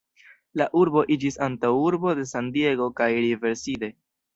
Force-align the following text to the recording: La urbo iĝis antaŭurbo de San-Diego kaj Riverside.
La 0.61 0.65
urbo 0.83 1.03
iĝis 1.17 1.39
antaŭurbo 1.49 2.17
de 2.23 2.27
San-Diego 2.33 2.93
kaj 3.03 3.15
Riverside. 3.23 3.97